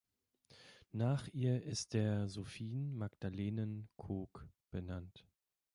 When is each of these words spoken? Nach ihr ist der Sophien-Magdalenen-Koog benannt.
Nach 0.93 1.27
ihr 1.27 1.61
ist 1.61 1.93
der 1.93 2.27
Sophien-Magdalenen-Koog 2.27 4.47
benannt. 4.71 5.27